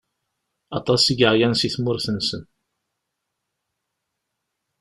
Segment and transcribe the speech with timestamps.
[0.77, 2.43] Aṭas i yeɛyan si tmurt-nsen.